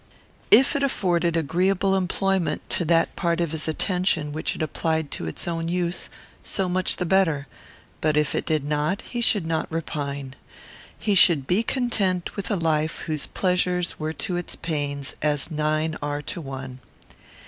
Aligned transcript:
If 0.49 0.75
it 0.75 0.81
afforded 0.81 1.37
agreeable 1.37 1.95
employment 1.95 2.67
to 2.71 2.85
that 2.85 3.15
part 3.15 3.39
of 3.39 3.51
his 3.51 3.67
attention 3.67 4.31
which 4.33 4.55
it 4.55 4.63
applied 4.63 5.11
to 5.11 5.27
its 5.27 5.47
own 5.47 5.67
use, 5.67 6.09
so 6.41 6.67
much 6.67 6.95
the 6.95 7.05
better; 7.05 7.45
but, 8.01 8.17
if 8.17 8.33
it 8.33 8.47
did 8.47 8.63
not, 8.65 9.01
he 9.03 9.21
should 9.21 9.45
not 9.45 9.71
repine. 9.71 10.33
He 10.97 11.13
should 11.13 11.45
be 11.45 11.61
content 11.61 12.35
with 12.35 12.49
a 12.49 12.55
life 12.55 13.01
whose 13.01 13.27
pleasures 13.27 13.99
were 13.99 14.13
to 14.13 14.37
its 14.37 14.55
pains 14.55 15.15
as 15.21 15.51
nine 15.51 15.95
are 16.01 16.23
to 16.23 16.41
one. 16.41 16.79